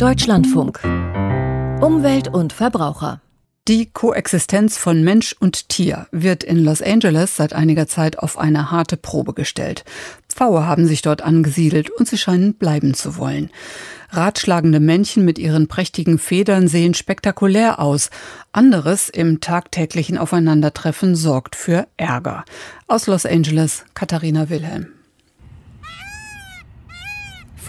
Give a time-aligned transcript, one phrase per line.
[0.00, 0.80] Deutschlandfunk.
[1.82, 3.20] Umwelt und Verbraucher.
[3.68, 8.70] Die Koexistenz von Mensch und Tier wird in Los Angeles seit einiger Zeit auf eine
[8.70, 9.84] harte Probe gestellt.
[10.26, 13.50] Pfaue haben sich dort angesiedelt und sie scheinen bleiben zu wollen.
[14.08, 18.08] Ratschlagende Männchen mit ihren prächtigen Federn sehen spektakulär aus.
[18.52, 22.46] Anderes im tagtäglichen Aufeinandertreffen sorgt für Ärger.
[22.86, 24.94] Aus Los Angeles, Katharina Wilhelm.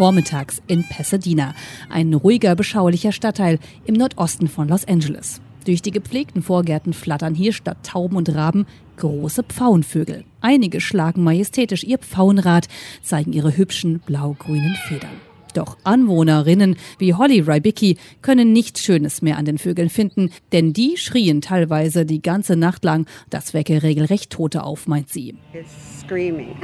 [0.01, 1.53] Vormittags in Pasadena,
[1.87, 5.41] ein ruhiger, beschaulicher Stadtteil im Nordosten von Los Angeles.
[5.65, 8.65] Durch die gepflegten Vorgärten flattern hier statt Tauben und Raben
[8.97, 10.23] große Pfauenvögel.
[10.39, 12.67] Einige schlagen majestätisch ihr Pfauenrad,
[13.03, 15.21] zeigen ihre hübschen blau-grünen Federn.
[15.53, 20.97] Doch Anwohnerinnen wie Holly Rybicki können nichts Schönes mehr an den Vögeln finden, denn die
[20.97, 23.05] schrien teilweise die ganze Nacht lang.
[23.29, 25.35] Das wecke regelrecht Tote auf, meint sie.
[25.53, 26.55] It's screaming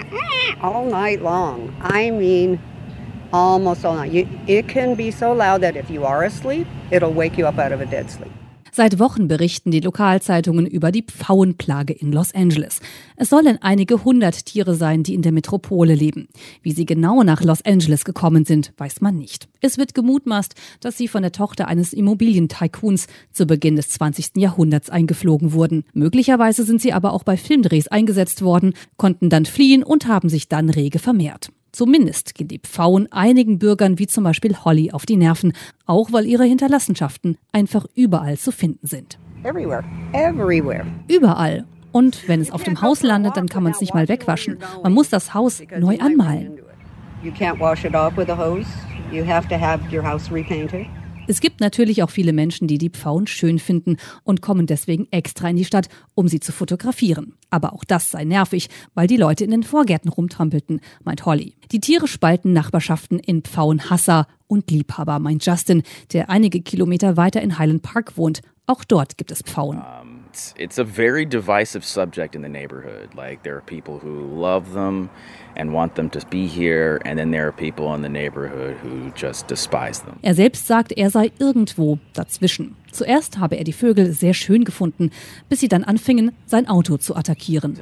[0.62, 1.70] all night long.
[1.82, 2.58] I mean,
[3.32, 4.12] almost all night.
[4.12, 7.58] You, it can be so loud that if you are asleep, it'll wake you up
[7.58, 8.32] out of a dead sleep.
[8.78, 12.78] Seit Wochen berichten die Lokalzeitungen über die Pfauenplage in Los Angeles.
[13.16, 16.28] Es sollen einige hundert Tiere sein, die in der Metropole leben.
[16.62, 19.48] Wie sie genau nach Los Angeles gekommen sind, weiß man nicht.
[19.60, 24.36] Es wird gemutmaßt, dass sie von der Tochter eines Immobilientycoons zu Beginn des 20.
[24.36, 25.82] Jahrhunderts eingeflogen wurden.
[25.92, 30.46] Möglicherweise sind sie aber auch bei Filmdrehs eingesetzt worden, konnten dann fliehen und haben sich
[30.46, 31.50] dann rege vermehrt.
[31.72, 35.52] Zumindest gehen die Pfauen einigen Bürgern wie zum Beispiel Holly auf die Nerven,
[35.86, 39.18] auch weil ihre Hinterlassenschaften einfach überall zu finden sind.
[39.44, 39.84] Everywhere.
[40.12, 40.86] Everywhere.
[41.08, 41.64] Überall.
[41.92, 44.58] Und wenn es auf dem Haus landet, dann kann man es nicht mal wegwaschen.
[44.82, 46.58] Man muss das Haus neu anmalen.
[47.22, 48.66] You can't wash it off with a hose.
[49.10, 50.86] You have to have your house repainted.
[51.28, 55.50] Es gibt natürlich auch viele Menschen, die die Pfauen schön finden und kommen deswegen extra
[55.50, 57.34] in die Stadt, um sie zu fotografieren.
[57.50, 61.54] Aber auch das sei nervig, weil die Leute in den Vorgärten rumtrampelten, meint Holly.
[61.70, 65.82] Die Tiere spalten Nachbarschaften in Pfauenhasser und Liebhaber, meint Justin,
[66.14, 68.40] der einige Kilometer weiter in Highland Park wohnt.
[68.66, 69.82] Auch dort gibt es Pfauen.
[70.38, 73.12] It's, it's a very divisive subject in the neighborhood.
[73.16, 75.10] Like there are people who love them
[75.56, 79.10] and want them to be here, and then there are people in the neighborhood who
[79.16, 80.20] just despise them.
[80.24, 82.76] Er selbst sagt, er sei irgendwo dazwischen.
[82.92, 85.10] Zuerst habe er die Vögel sehr schön gefunden,
[85.48, 87.76] bis sie dann anfingen, sein Auto zu attackieren.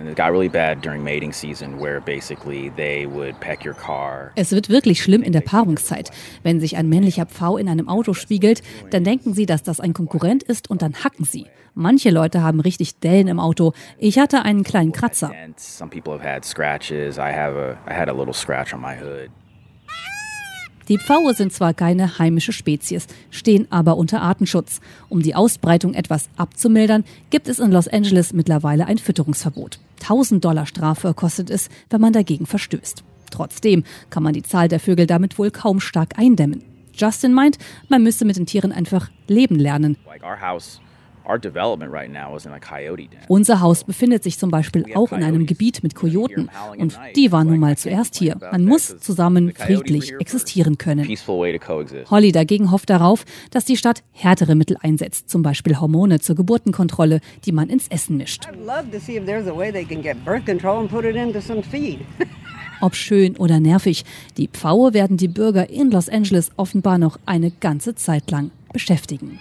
[4.37, 6.11] Es wird wirklich schlimm in der Paarungszeit.
[6.43, 9.95] Wenn sich ein männlicher Pfau in einem Auto spiegelt, dann denken sie, dass das ein
[9.95, 11.47] Konkurrent ist und dann hacken sie.
[11.79, 13.75] Manche Leute haben richtig Dellen im Auto.
[13.99, 15.31] Ich hatte einen kleinen Kratzer.
[20.89, 24.81] Die Pfaue sind zwar keine heimische Spezies, stehen aber unter Artenschutz.
[25.09, 29.81] Um die Ausbreitung etwas abzumildern, gibt es in Los Angeles mittlerweile ein Fütterungsverbot.
[30.03, 33.03] 1000 Dollar Strafe kostet es, wenn man dagegen verstößt.
[33.31, 36.63] Trotzdem kann man die Zahl der Vögel damit wohl kaum stark eindämmen.
[36.95, 37.59] Justin meint,
[37.89, 39.97] man müsste mit den Tieren einfach leben lernen.
[40.07, 40.23] Like
[41.27, 43.21] our house, our development right now is in a coyote den.
[43.29, 46.51] Unser Haus befindet sich zum Beispiel auch in einem Gebiet mit Kojoten.
[46.77, 48.37] Und die waren nun mal zuerst hier.
[48.41, 51.07] Man muss zusammen friedlich existieren können.
[52.11, 57.21] Holly dagegen hofft darauf, dass die Stadt härtere Mittel einsetzt, zum Beispiel Hormone zur Geburtenkontrolle,
[57.45, 58.47] die man ins Essen mischt.
[58.47, 61.05] I'd love to see if there's a way they can get birth control and put
[61.05, 62.01] it into some feed.
[62.81, 64.05] Ob schön oder nervig,
[64.37, 69.41] die Pfaue werden die Bürger in Los Angeles offenbar noch eine ganze Zeit lang beschäftigen.